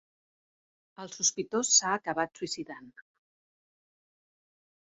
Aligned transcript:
El 1.03 1.11
sospitós 1.15 1.69
s’ha 1.75 1.93
acabat 1.99 2.41
suïcidant. 2.41 2.89